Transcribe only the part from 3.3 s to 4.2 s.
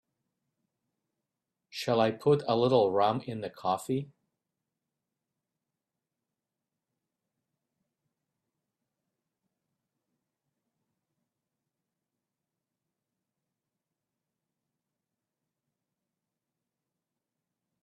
the coffee?